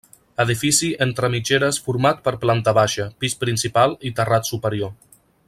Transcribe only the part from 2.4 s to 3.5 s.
planta baixa, pis